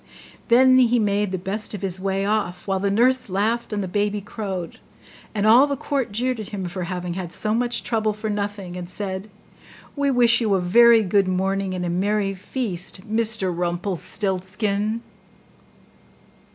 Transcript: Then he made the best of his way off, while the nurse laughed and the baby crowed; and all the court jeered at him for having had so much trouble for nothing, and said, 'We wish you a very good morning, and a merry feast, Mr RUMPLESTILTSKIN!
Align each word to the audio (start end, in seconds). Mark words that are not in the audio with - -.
Then 0.47 0.79
he 0.79 0.97
made 0.97 1.31
the 1.31 1.37
best 1.37 1.75
of 1.75 1.83
his 1.83 1.99
way 1.99 2.25
off, 2.25 2.65
while 2.67 2.79
the 2.79 2.89
nurse 2.89 3.29
laughed 3.29 3.71
and 3.71 3.83
the 3.83 3.87
baby 3.87 4.19
crowed; 4.19 4.79
and 5.35 5.45
all 5.45 5.67
the 5.67 5.75
court 5.77 6.11
jeered 6.11 6.39
at 6.39 6.47
him 6.47 6.65
for 6.65 6.85
having 6.85 7.13
had 7.13 7.31
so 7.31 7.53
much 7.53 7.83
trouble 7.83 8.11
for 8.11 8.27
nothing, 8.27 8.75
and 8.75 8.89
said, 8.89 9.29
'We 9.95 10.09
wish 10.09 10.41
you 10.41 10.55
a 10.55 10.59
very 10.59 11.03
good 11.03 11.27
morning, 11.27 11.75
and 11.75 11.85
a 11.85 11.89
merry 11.91 12.33
feast, 12.33 13.01
Mr 13.15 13.55
RUMPLESTILTSKIN! 13.55 15.01